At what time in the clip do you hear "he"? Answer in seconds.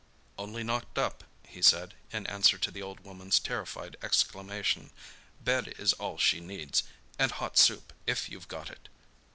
1.47-1.61